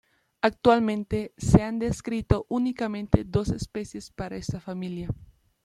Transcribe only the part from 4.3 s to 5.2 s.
esta familia.